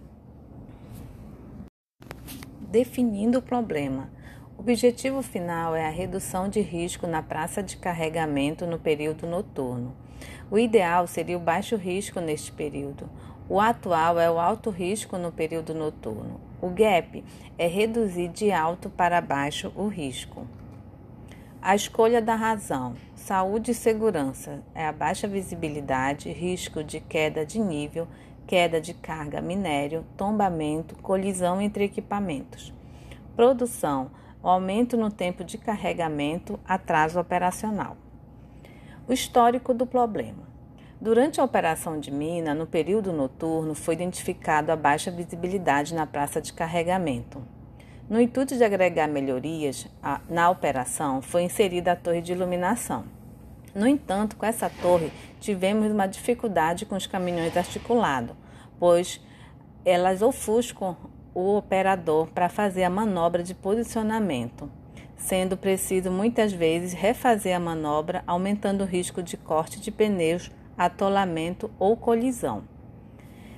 definindo 2.60 3.38
o 3.38 3.42
problema, 3.42 4.10
o 4.56 4.60
objetivo 4.60 5.22
final 5.22 5.75
é 5.75 5.87
a 5.87 5.90
redução 5.90 6.46
de 6.46 6.60
risco 6.60 7.06
na 7.06 7.22
praça 7.22 7.62
de 7.62 7.78
carregamento 7.78 8.66
no 8.66 8.78
período 8.78 9.26
noturno. 9.26 9.96
O 10.50 10.59
ideal 10.59 11.07
seria 11.07 11.37
o 11.37 11.40
baixo 11.40 11.76
risco 11.76 12.21
neste 12.21 12.50
período. 12.50 13.09
O 13.49 13.61
atual 13.61 14.19
é 14.19 14.28
o 14.28 14.38
alto 14.38 14.69
risco 14.71 15.16
no 15.16 15.30
período 15.30 15.75
noturno. 15.75 16.40
O 16.61 16.69
gap 16.71 17.25
é 17.57 17.66
reduzir 17.69 18.28
de 18.28 18.50
alto 18.50 18.90
para 18.90 19.21
baixo 19.21 19.73
o 19.76 19.87
risco. 19.87 20.47
A 21.62 21.76
escolha 21.76 22.21
da 22.21 22.35
razão. 22.35 22.95
Saúde 23.14 23.71
e 23.71 23.75
segurança 23.75 24.62
é 24.75 24.87
a 24.87 24.92
baixa 24.92 25.28
visibilidade, 25.28 26.33
risco 26.33 26.83
de 26.83 26.99
queda 26.99 27.47
de 27.47 27.61
nível, 27.61 28.09
queda 28.47 28.80
de 28.80 28.92
carga 28.92 29.40
minério, 29.40 30.04
tombamento, 30.16 30.97
colisão 30.97 31.61
entre 31.61 31.85
equipamentos. 31.85 32.73
Produção, 33.37 34.11
aumento 34.42 34.97
no 34.97 35.11
tempo 35.11 35.45
de 35.45 35.59
carregamento, 35.59 36.59
atraso 36.66 37.21
operacional. 37.21 37.97
O 39.10 39.12
histórico 39.12 39.74
do 39.74 39.84
problema. 39.84 40.48
Durante 41.00 41.40
a 41.40 41.44
operação 41.44 41.98
de 41.98 42.12
mina, 42.12 42.54
no 42.54 42.64
período 42.64 43.12
noturno, 43.12 43.74
foi 43.74 43.94
identificado 43.94 44.70
a 44.70 44.76
baixa 44.76 45.10
visibilidade 45.10 45.92
na 45.96 46.06
praça 46.06 46.40
de 46.40 46.52
carregamento. 46.52 47.42
No 48.08 48.20
intuito 48.20 48.56
de 48.56 48.62
agregar 48.62 49.08
melhorias 49.08 49.88
na 50.28 50.48
operação, 50.48 51.20
foi 51.20 51.42
inserida 51.42 51.90
a 51.90 51.96
torre 51.96 52.20
de 52.20 52.30
iluminação. 52.30 53.02
No 53.74 53.84
entanto, 53.84 54.36
com 54.36 54.46
essa 54.46 54.70
torre, 54.70 55.10
tivemos 55.40 55.90
uma 55.90 56.06
dificuldade 56.06 56.86
com 56.86 56.94
os 56.94 57.08
caminhões 57.08 57.56
articulados, 57.56 58.36
pois 58.78 59.20
elas 59.84 60.22
ofuscam 60.22 60.96
o 61.34 61.56
operador 61.56 62.28
para 62.28 62.48
fazer 62.48 62.84
a 62.84 62.90
manobra 62.90 63.42
de 63.42 63.56
posicionamento 63.56 64.70
sendo 65.20 65.56
preciso 65.56 66.10
muitas 66.10 66.52
vezes 66.52 66.92
refazer 66.92 67.54
a 67.54 67.60
manobra, 67.60 68.24
aumentando 68.26 68.82
o 68.82 68.86
risco 68.86 69.22
de 69.22 69.36
corte 69.36 69.78
de 69.78 69.90
pneus, 69.90 70.50
atolamento 70.76 71.70
ou 71.78 71.96
colisão. 71.96 72.64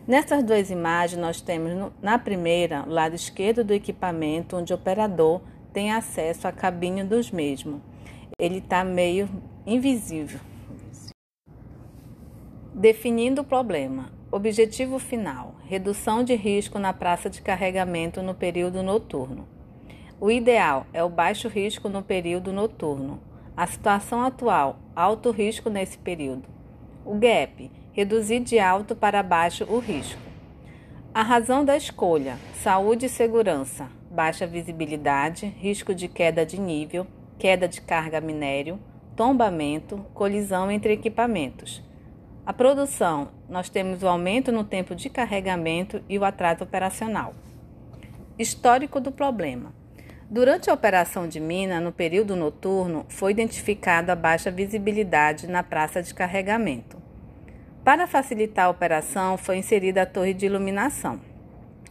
Nessas 0.06 0.42
duas 0.42 0.70
imagens, 0.70 1.20
nós 1.20 1.40
temos 1.40 1.92
na 2.02 2.18
primeira, 2.18 2.82
o 2.86 2.90
lado 2.90 3.14
esquerdo 3.14 3.62
do 3.62 3.72
equipamento, 3.72 4.56
onde 4.56 4.72
o 4.72 4.76
operador 4.76 5.40
tem 5.72 5.92
acesso 5.92 6.48
à 6.48 6.52
cabine 6.52 7.04
dos 7.04 7.30
mesmos. 7.30 7.80
Ele 8.36 8.58
está 8.58 8.82
meio 8.82 9.28
invisível. 9.64 10.40
Definindo 12.74 13.42
o 13.42 13.44
problema. 13.44 14.10
Objetivo 14.32 14.98
final: 14.98 15.54
redução 15.68 16.24
de 16.24 16.34
risco 16.34 16.78
na 16.80 16.92
praça 16.92 17.30
de 17.30 17.40
carregamento 17.40 18.20
no 18.20 18.34
período 18.34 18.82
noturno. 18.82 19.46
O 20.24 20.30
ideal 20.30 20.86
é 20.92 21.02
o 21.02 21.08
baixo 21.08 21.48
risco 21.48 21.88
no 21.88 22.00
período 22.00 22.52
noturno. 22.52 23.20
A 23.56 23.66
situação 23.66 24.22
atual, 24.22 24.78
alto 24.94 25.32
risco 25.32 25.68
nesse 25.68 25.98
período. 25.98 26.44
O 27.04 27.16
gap, 27.16 27.68
reduzir 27.92 28.38
de 28.38 28.56
alto 28.56 28.94
para 28.94 29.20
baixo 29.20 29.64
o 29.68 29.80
risco. 29.80 30.20
A 31.12 31.22
razão 31.22 31.64
da 31.64 31.76
escolha: 31.76 32.38
saúde 32.62 33.06
e 33.06 33.08
segurança, 33.08 33.88
baixa 34.12 34.46
visibilidade, 34.46 35.46
risco 35.58 35.92
de 35.92 36.06
queda 36.06 36.46
de 36.46 36.60
nível, 36.60 37.04
queda 37.36 37.66
de 37.66 37.80
carga 37.80 38.20
minério, 38.20 38.78
tombamento, 39.16 40.06
colisão 40.14 40.70
entre 40.70 40.92
equipamentos. 40.92 41.82
A 42.46 42.52
produção: 42.52 43.30
nós 43.48 43.68
temos 43.68 44.04
o 44.04 44.08
aumento 44.08 44.52
no 44.52 44.62
tempo 44.62 44.94
de 44.94 45.10
carregamento 45.10 46.00
e 46.08 46.16
o 46.16 46.24
atraso 46.24 46.62
operacional. 46.62 47.34
Histórico 48.38 49.00
do 49.00 49.10
problema. 49.10 49.81
Durante 50.32 50.70
a 50.70 50.72
operação 50.72 51.28
de 51.28 51.38
mina, 51.38 51.78
no 51.78 51.92
período 51.92 52.34
noturno, 52.34 53.04
foi 53.06 53.32
identificada 53.32 54.14
a 54.14 54.16
baixa 54.16 54.50
visibilidade 54.50 55.46
na 55.46 55.62
praça 55.62 56.02
de 56.02 56.14
carregamento. 56.14 56.96
Para 57.84 58.06
facilitar 58.06 58.64
a 58.64 58.70
operação, 58.70 59.36
foi 59.36 59.58
inserida 59.58 60.00
a 60.00 60.06
torre 60.06 60.32
de 60.32 60.46
iluminação. 60.46 61.20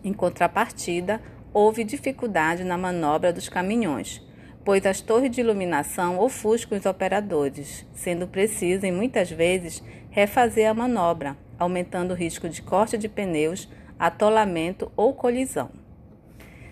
Em 0.03 0.11
contrapartida, 0.11 1.21
houve 1.53 1.83
dificuldade 1.83 2.63
na 2.63 2.79
manobra 2.79 3.31
dos 3.31 3.47
caminhões, 3.47 4.27
pois 4.65 4.87
as 4.87 5.01
torres 5.01 5.29
de 5.29 5.39
iluminação 5.39 6.17
ofuscam 6.17 6.79
os 6.79 6.87
operadores, 6.87 7.85
sendo 7.93 8.27
preciso, 8.27 8.87
em 8.87 8.91
muitas 8.91 9.29
vezes, 9.29 9.83
refazer 10.09 10.67
a 10.67 10.73
manobra, 10.73 11.37
aumentando 11.59 12.15
o 12.15 12.17
risco 12.17 12.49
de 12.49 12.63
corte 12.63 12.97
de 12.97 13.07
pneus, 13.07 13.69
atolamento 13.99 14.91
ou 14.97 15.13
colisão. 15.13 15.80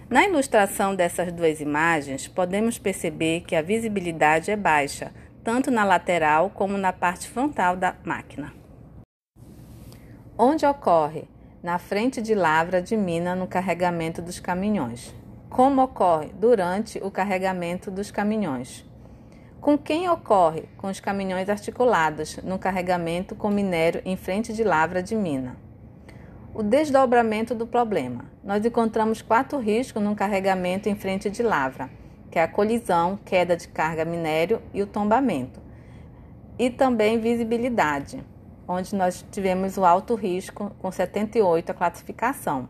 Na 0.09 0.25
ilustração 0.25 0.95
dessas 0.95 1.31
duas 1.31 1.61
imagens, 1.61 2.27
podemos 2.27 2.79
perceber 2.79 3.41
que 3.41 3.55
a 3.55 3.61
visibilidade 3.61 4.49
é 4.49 4.55
baixa, 4.55 5.11
tanto 5.43 5.69
na 5.69 5.83
lateral 5.83 6.49
como 6.49 6.75
na 6.79 6.91
parte 6.91 7.29
frontal 7.29 7.75
da 7.77 7.93
máquina. 8.03 8.51
Onde 10.35 10.65
ocorre? 10.65 11.25
Na 11.61 11.77
frente 11.77 12.23
de 12.23 12.33
lavra 12.33 12.81
de 12.81 12.97
mina 12.97 13.35
no 13.35 13.45
carregamento 13.45 14.19
dos 14.19 14.39
caminhões. 14.39 15.13
Como 15.47 15.83
ocorre? 15.83 16.31
Durante 16.33 16.97
o 17.03 17.11
carregamento 17.11 17.91
dos 17.91 18.09
caminhões. 18.09 18.83
Com 19.61 19.77
quem 19.77 20.09
ocorre? 20.09 20.63
Com 20.77 20.87
os 20.87 20.99
caminhões 20.99 21.49
articulados 21.49 22.37
no 22.37 22.57
carregamento 22.57 23.35
com 23.35 23.51
minério 23.51 24.01
em 24.03 24.17
frente 24.17 24.53
de 24.53 24.63
lavra 24.63 25.03
de 25.03 25.15
mina. 25.15 25.68
O 26.53 26.63
desdobramento 26.63 27.53
do 27.53 27.67
problema. 27.67 28.25
Nós 28.43 28.65
encontramos 28.65 29.21
quatro 29.21 29.59
riscos 29.59 30.01
no 30.01 30.15
carregamento 30.15 30.89
em 30.89 30.95
frente 30.95 31.29
de 31.29 31.43
lavra, 31.43 31.89
que 32.31 32.39
é 32.39 32.43
a 32.43 32.47
colisão, 32.47 33.19
queda 33.23 33.55
de 33.55 33.67
carga 33.67 34.03
minério 34.03 34.61
e 34.73 34.81
o 34.81 34.87
tombamento. 34.87 35.61
E 36.57 36.69
também 36.69 37.19
visibilidade, 37.19 38.23
onde 38.67 38.95
nós 38.95 39.23
tivemos 39.31 39.77
o 39.77 39.85
alto 39.85 40.15
risco 40.15 40.71
com 40.79 40.91
78 40.91 41.69
a 41.69 41.73
classificação. 41.73 42.67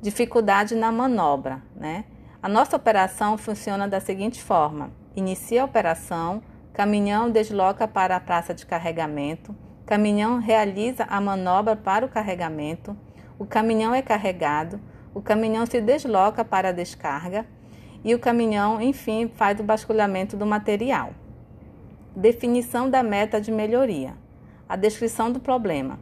Dificuldade 0.00 0.76
na 0.76 0.92
manobra, 0.92 1.60
né? 1.74 2.04
A 2.40 2.48
nossa 2.48 2.76
operação 2.76 3.36
funciona 3.36 3.88
da 3.88 3.98
seguinte 3.98 4.40
forma: 4.40 4.92
inicia 5.16 5.62
a 5.62 5.64
operação, 5.64 6.40
caminhão 6.72 7.30
desloca 7.30 7.88
para 7.88 8.14
a 8.14 8.20
praça 8.20 8.54
de 8.54 8.64
carregamento, 8.64 9.54
caminhão 9.84 10.38
realiza 10.38 11.04
a 11.04 11.20
manobra 11.20 11.74
para 11.74 12.06
o 12.06 12.08
carregamento, 12.08 12.96
o 13.38 13.46
caminhão 13.46 13.94
é 13.94 14.02
carregado, 14.02 14.80
o 15.14 15.22
caminhão 15.22 15.64
se 15.64 15.80
desloca 15.80 16.44
para 16.44 16.70
a 16.70 16.72
descarga 16.72 17.46
e 18.04 18.12
o 18.12 18.18
caminhão, 18.18 18.82
enfim, 18.82 19.30
faz 19.32 19.60
o 19.60 19.62
basculhamento 19.62 20.36
do 20.36 20.44
material. 20.44 21.10
Definição 22.16 22.90
da 22.90 23.00
meta 23.00 23.40
de 23.40 23.52
melhoria. 23.52 24.14
A 24.68 24.74
descrição 24.74 25.30
do 25.30 25.38
problema 25.38 26.00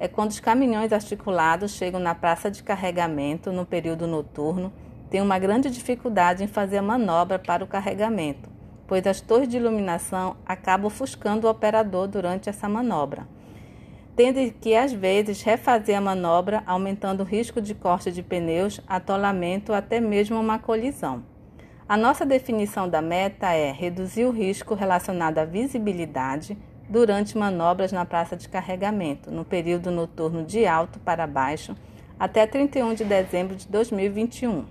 é 0.00 0.08
quando 0.08 0.30
os 0.30 0.40
caminhões 0.40 0.90
articulados 0.90 1.72
chegam 1.72 2.00
na 2.00 2.14
praça 2.14 2.50
de 2.50 2.62
carregamento 2.62 3.52
no 3.52 3.66
período 3.66 4.06
noturno, 4.06 4.72
têm 5.10 5.20
uma 5.20 5.38
grande 5.38 5.70
dificuldade 5.70 6.42
em 6.42 6.46
fazer 6.46 6.78
a 6.78 6.82
manobra 6.82 7.38
para 7.38 7.62
o 7.62 7.66
carregamento, 7.66 8.48
pois 8.86 9.06
as 9.06 9.20
torres 9.20 9.48
de 9.48 9.58
iluminação 9.58 10.36
acabam 10.46 10.86
ofuscando 10.86 11.46
o 11.46 11.50
operador 11.50 12.08
durante 12.08 12.48
essa 12.48 12.66
manobra 12.66 13.26
tendo 14.18 14.52
que, 14.54 14.74
às 14.74 14.92
vezes, 14.92 15.42
refazer 15.42 15.96
a 15.96 16.00
manobra, 16.00 16.64
aumentando 16.66 17.20
o 17.20 17.24
risco 17.24 17.60
de 17.60 17.72
corte 17.72 18.10
de 18.10 18.20
pneus, 18.20 18.80
atolamento 18.88 19.72
até 19.72 20.00
mesmo 20.00 20.40
uma 20.40 20.58
colisão. 20.58 21.22
A 21.88 21.96
nossa 21.96 22.26
definição 22.26 22.88
da 22.88 23.00
meta 23.00 23.52
é 23.52 23.70
reduzir 23.70 24.24
o 24.24 24.32
risco 24.32 24.74
relacionado 24.74 25.38
à 25.38 25.44
visibilidade 25.44 26.58
durante 26.88 27.38
manobras 27.38 27.92
na 27.92 28.04
praça 28.04 28.34
de 28.34 28.48
carregamento, 28.48 29.30
no 29.30 29.44
período 29.44 29.88
noturno 29.88 30.42
de 30.42 30.66
alto 30.66 30.98
para 30.98 31.24
baixo, 31.24 31.76
até 32.18 32.44
31 32.44 32.94
de 32.94 33.04
dezembro 33.04 33.54
de 33.54 33.68
2021. 33.68 34.64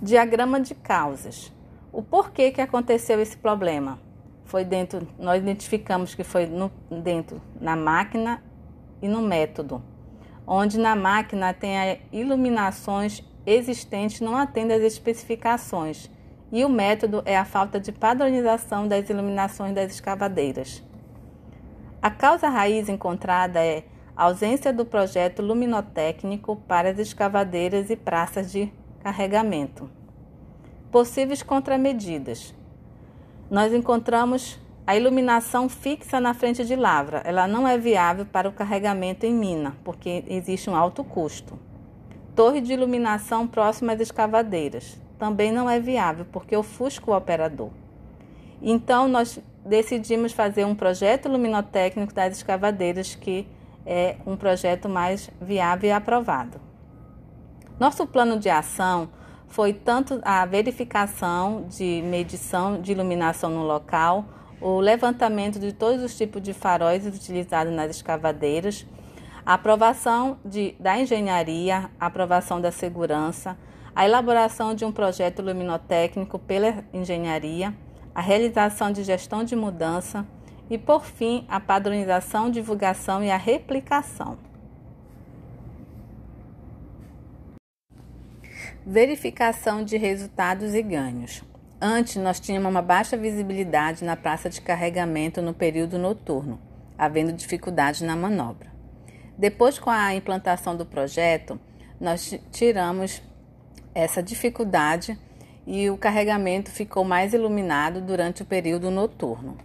Diagrama 0.00 0.60
de 0.60 0.76
causas. 0.76 1.52
O 1.92 2.04
porquê 2.04 2.52
que 2.52 2.60
aconteceu 2.60 3.20
esse 3.20 3.36
problema? 3.36 3.98
Foi 4.52 4.66
dentro, 4.66 5.08
nós 5.18 5.38
identificamos 5.38 6.14
que 6.14 6.22
foi 6.22 6.44
no, 6.44 6.70
dentro 6.90 7.40
na 7.58 7.74
máquina 7.74 8.44
e 9.00 9.08
no 9.08 9.22
método, 9.22 9.82
onde 10.46 10.78
na 10.78 10.94
máquina 10.94 11.54
tem 11.54 12.02
iluminações 12.12 13.24
existentes 13.46 14.20
não 14.20 14.36
atendem 14.36 14.76
às 14.76 14.82
especificações 14.82 16.10
e 16.52 16.62
o 16.66 16.68
método 16.68 17.22
é 17.24 17.34
a 17.34 17.46
falta 17.46 17.80
de 17.80 17.92
padronização 17.92 18.86
das 18.86 19.08
iluminações 19.08 19.74
das 19.74 19.90
escavadeiras. 19.90 20.82
A 22.02 22.10
causa 22.10 22.50
raiz 22.50 22.90
encontrada 22.90 23.58
é 23.58 23.84
a 24.14 24.24
ausência 24.24 24.70
do 24.70 24.84
projeto 24.84 25.40
luminotécnico 25.40 26.56
para 26.68 26.90
as 26.90 26.98
escavadeiras 26.98 27.88
e 27.88 27.96
praças 27.96 28.52
de 28.52 28.70
carregamento. 29.02 29.88
Possíveis 30.90 31.42
contramedidas 31.42 32.54
nós 33.52 33.70
encontramos 33.74 34.58
a 34.86 34.96
iluminação 34.96 35.68
fixa 35.68 36.18
na 36.18 36.32
frente 36.32 36.64
de 36.64 36.74
lavra. 36.74 37.20
Ela 37.22 37.46
não 37.46 37.68
é 37.68 37.76
viável 37.76 38.24
para 38.24 38.48
o 38.48 38.52
carregamento 38.52 39.26
em 39.26 39.34
mina, 39.34 39.76
porque 39.84 40.24
existe 40.26 40.70
um 40.70 40.74
alto 40.74 41.04
custo. 41.04 41.58
Torre 42.34 42.62
de 42.62 42.72
iluminação 42.72 43.46
próxima 43.46 43.92
às 43.92 44.00
escavadeiras. 44.00 44.98
Também 45.18 45.52
não 45.52 45.68
é 45.68 45.78
viável, 45.78 46.24
porque 46.32 46.56
ofusca 46.56 47.10
o 47.10 47.14
operador. 47.14 47.68
Então, 48.62 49.06
nós 49.06 49.38
decidimos 49.66 50.32
fazer 50.32 50.64
um 50.64 50.74
projeto 50.74 51.28
luminotécnico 51.28 52.14
das 52.14 52.38
escavadeiras, 52.38 53.14
que 53.14 53.46
é 53.84 54.16
um 54.26 54.34
projeto 54.34 54.88
mais 54.88 55.28
viável 55.38 55.90
e 55.90 55.92
aprovado. 55.92 56.58
Nosso 57.78 58.06
plano 58.06 58.38
de 58.38 58.48
ação 58.48 59.10
foi 59.52 59.74
tanto 59.74 60.18
a 60.24 60.46
verificação 60.46 61.66
de 61.68 62.02
medição 62.06 62.80
de 62.80 62.92
iluminação 62.92 63.50
no 63.50 63.62
local, 63.62 64.24
o 64.62 64.80
levantamento 64.80 65.60
de 65.60 65.74
todos 65.74 66.02
os 66.02 66.16
tipos 66.16 66.40
de 66.40 66.54
faróis 66.54 67.06
utilizados 67.06 67.70
nas 67.70 67.90
escavadeiras, 67.90 68.86
a 69.44 69.52
aprovação 69.52 70.38
de, 70.42 70.74
da 70.80 70.98
engenharia, 70.98 71.90
a 72.00 72.06
aprovação 72.06 72.62
da 72.62 72.72
segurança, 72.72 73.58
a 73.94 74.06
elaboração 74.06 74.74
de 74.74 74.86
um 74.86 74.92
projeto 74.92 75.42
luminotécnico 75.42 76.38
pela 76.38 76.82
engenharia, 76.90 77.74
a 78.14 78.22
realização 78.22 78.90
de 78.90 79.04
gestão 79.04 79.44
de 79.44 79.54
mudança 79.54 80.26
e, 80.70 80.78
por 80.78 81.04
fim, 81.04 81.44
a 81.46 81.60
padronização, 81.60 82.50
divulgação 82.50 83.22
e 83.22 83.30
a 83.30 83.36
replicação. 83.36 84.38
Verificação 88.84 89.84
de 89.84 89.96
resultados 89.96 90.74
e 90.74 90.82
ganhos. 90.82 91.40
Antes, 91.80 92.16
nós 92.16 92.40
tínhamos 92.40 92.68
uma 92.68 92.82
baixa 92.82 93.16
visibilidade 93.16 94.02
na 94.02 94.16
praça 94.16 94.50
de 94.50 94.60
carregamento 94.60 95.40
no 95.40 95.54
período 95.54 95.98
noturno, 95.98 96.58
havendo 96.98 97.32
dificuldades 97.32 98.00
na 98.00 98.16
manobra. 98.16 98.72
Depois, 99.38 99.78
com 99.78 99.88
a 99.88 100.12
implantação 100.16 100.76
do 100.76 100.84
projeto, 100.84 101.60
nós 102.00 102.36
tiramos 102.50 103.22
essa 103.94 104.20
dificuldade 104.20 105.16
e 105.64 105.88
o 105.88 105.96
carregamento 105.96 106.68
ficou 106.68 107.04
mais 107.04 107.32
iluminado 107.32 108.00
durante 108.00 108.42
o 108.42 108.46
período 108.46 108.90
noturno. 108.90 109.58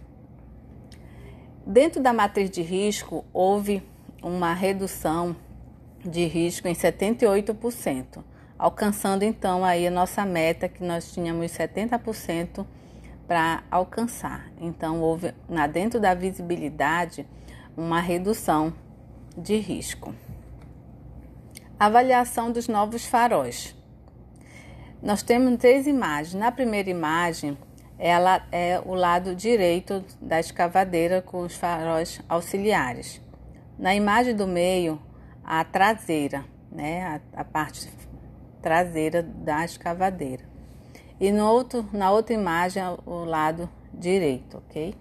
Dentro 1.66 2.00
da 2.00 2.12
matriz 2.12 2.50
de 2.50 2.62
risco, 2.62 3.24
houve 3.32 3.82
uma 4.22 4.54
redução 4.54 5.34
de 6.04 6.24
risco 6.24 6.68
em 6.68 6.72
78% 6.72 8.37
alcançando 8.58 9.22
então 9.22 9.64
aí 9.64 9.86
a 9.86 9.90
nossa 9.90 10.24
meta 10.24 10.68
que 10.68 10.82
nós 10.82 11.12
tínhamos 11.12 11.52
70% 11.52 12.66
para 13.26 13.62
alcançar. 13.70 14.50
Então 14.60 15.00
houve 15.00 15.32
na 15.48 15.66
dentro 15.66 16.00
da 16.00 16.14
visibilidade 16.14 17.26
uma 17.76 18.00
redução 18.00 18.72
de 19.36 19.56
risco. 19.56 20.14
Avaliação 21.78 22.50
dos 22.50 22.66
novos 22.66 23.06
faróis. 23.06 23.76
Nós 25.00 25.22
temos 25.22 25.56
três 25.58 25.86
imagens. 25.86 26.34
Na 26.34 26.50
primeira 26.50 26.90
imagem, 26.90 27.56
ela 27.96 28.44
é 28.50 28.82
o 28.84 28.94
lado 28.94 29.34
direito 29.36 30.04
da 30.20 30.40
escavadeira 30.40 31.22
com 31.22 31.42
os 31.42 31.54
faróis 31.54 32.20
auxiliares. 32.28 33.20
Na 33.78 33.94
imagem 33.94 34.34
do 34.34 34.46
meio, 34.46 35.00
a 35.44 35.62
traseira, 35.62 36.44
né, 36.72 37.20
a, 37.34 37.40
a 37.40 37.44
parte 37.44 37.88
traseira 38.62 39.22
da 39.22 39.64
escavadeira. 39.64 40.44
E 41.20 41.32
no 41.32 41.46
outro, 41.46 41.88
na 41.92 42.10
outra 42.10 42.34
imagem, 42.34 42.82
o 43.04 43.24
lado 43.24 43.68
direito, 43.92 44.58
ok? 44.58 44.94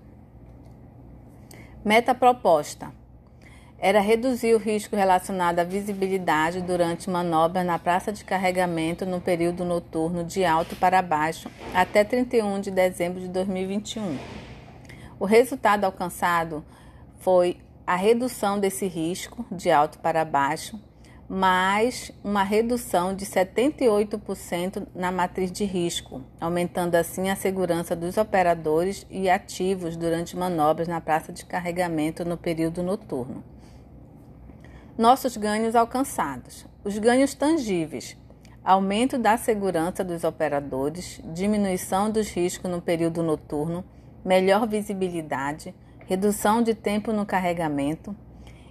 Meta 1.85 2.15
proposta 2.15 2.91
era 3.79 4.01
reduzir 4.01 4.55
o 4.55 4.57
risco 4.57 4.95
relacionado 4.95 5.59
à 5.59 5.63
visibilidade 5.63 6.61
durante 6.61 7.09
manobras 7.09 7.65
na 7.65 7.77
praça 7.77 8.11
de 8.11 8.25
carregamento 8.25 9.05
no 9.05 9.21
período 9.21 9.63
noturno 9.63 10.23
de 10.23 10.43
alto 10.43 10.75
para 10.75 11.01
baixo 11.01 11.49
até 11.73 12.03
31 12.03 12.59
de 12.59 12.71
dezembro 12.71 13.19
de 13.19 13.27
2021. 13.27 14.17
O 15.19 15.25
resultado 15.25 15.83
alcançado 15.83 16.65
foi 17.19 17.57
a 17.85 17.95
redução 17.95 18.59
desse 18.59 18.87
risco 18.87 19.45
de 19.51 19.69
alto 19.69 19.99
para 19.99 20.25
baixo, 20.25 20.79
mais 21.29 22.09
uma 22.23 22.41
redução 22.41 23.13
de 23.13 23.25
78% 23.25 24.87
na 24.95 25.11
matriz 25.11 25.51
de 25.51 25.65
risco, 25.65 26.21
aumentando 26.39 26.95
assim 26.95 27.29
a 27.29 27.35
segurança 27.35 27.97
dos 27.97 28.15
operadores 28.15 29.05
e 29.09 29.29
ativos 29.29 29.97
durante 29.97 30.37
manobras 30.37 30.87
na 30.87 31.01
praça 31.01 31.33
de 31.33 31.43
carregamento 31.43 32.23
no 32.23 32.37
período 32.37 32.81
noturno. 32.81 33.43
Nossos 34.97 35.35
ganhos 35.35 35.75
alcançados: 35.75 36.65
os 36.81 36.97
ganhos 36.97 37.33
tangíveis, 37.33 38.15
aumento 38.63 39.17
da 39.17 39.35
segurança 39.35 40.05
dos 40.05 40.23
operadores, 40.23 41.19
diminuição 41.33 42.09
dos 42.09 42.29
riscos 42.29 42.71
no 42.71 42.81
período 42.81 43.21
noturno, 43.21 43.83
melhor 44.23 44.65
visibilidade, 44.65 45.75
redução 46.05 46.61
de 46.61 46.73
tempo 46.73 47.11
no 47.11 47.25
carregamento, 47.25 48.15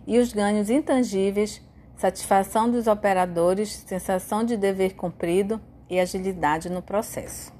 e 0.06 0.18
os 0.18 0.32
ganhos 0.32 0.70
intangíveis, 0.70 1.60
satisfação 1.96 2.70
dos 2.70 2.86
operadores, 2.86 3.84
sensação 3.86 4.44
de 4.44 4.56
dever 4.56 4.94
cumprido 4.94 5.60
e 5.88 5.98
agilidade 5.98 6.70
no 6.70 6.82
processo. 6.82 7.52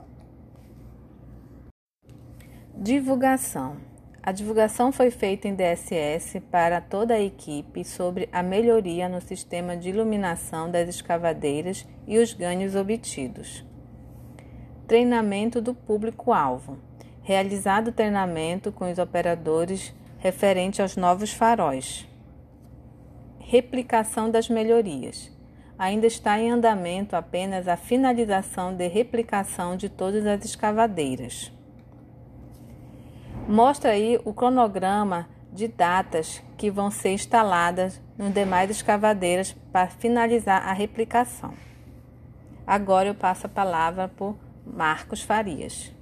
Divulgação 2.74 3.76
a 4.26 4.32
divulgação 4.32 4.90
foi 4.90 5.12
feita 5.12 5.46
em 5.46 5.54
DSS 5.54 6.40
para 6.40 6.80
toda 6.80 7.14
a 7.14 7.20
equipe 7.20 7.84
sobre 7.84 8.28
a 8.32 8.42
melhoria 8.42 9.08
no 9.08 9.20
sistema 9.20 9.76
de 9.76 9.90
iluminação 9.90 10.68
das 10.68 10.88
escavadeiras 10.88 11.86
e 12.08 12.18
os 12.18 12.32
ganhos 12.32 12.74
obtidos. 12.74 13.64
Treinamento 14.88 15.60
do 15.60 15.72
público-alvo. 15.72 16.76
Realizado 17.22 17.92
treinamento 17.92 18.72
com 18.72 18.90
os 18.90 18.98
operadores 18.98 19.94
referente 20.18 20.82
aos 20.82 20.96
novos 20.96 21.32
faróis. 21.32 22.04
Replicação 23.48 24.28
das 24.28 24.48
melhorias. 24.48 25.30
Ainda 25.78 26.08
está 26.08 26.36
em 26.36 26.50
andamento 26.50 27.14
apenas 27.14 27.68
a 27.68 27.76
finalização 27.76 28.74
de 28.74 28.88
replicação 28.88 29.76
de 29.76 29.88
todas 29.88 30.26
as 30.26 30.44
escavadeiras. 30.44 31.52
Mostra 33.46 33.92
aí 33.92 34.18
o 34.24 34.34
cronograma 34.34 35.28
de 35.52 35.68
datas 35.68 36.42
que 36.56 36.72
vão 36.72 36.90
ser 36.90 37.10
instaladas 37.10 38.02
nos 38.18 38.34
demais 38.34 38.68
escavadeiras 38.68 39.52
para 39.70 39.86
finalizar 39.86 40.68
a 40.68 40.72
replicação. 40.72 41.54
Agora 42.66 43.10
eu 43.10 43.14
passo 43.14 43.46
a 43.46 43.48
palavra 43.48 44.08
para 44.08 44.34
Marcos 44.66 45.22
Farias. 45.22 45.94